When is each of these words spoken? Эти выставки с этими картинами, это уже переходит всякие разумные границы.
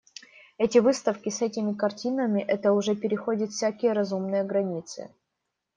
Эти 0.57 0.79
выставки 0.79 1.29
с 1.29 1.43
этими 1.43 1.73
картинами, 1.75 2.41
это 2.41 2.73
уже 2.73 2.95
переходит 2.95 3.51
всякие 3.51 3.93
разумные 3.93 4.43
границы. 4.43 5.11